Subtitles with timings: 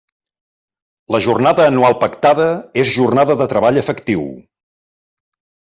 [1.15, 2.49] La jornada anual pactada
[2.85, 4.29] és jornada de treball efectiu.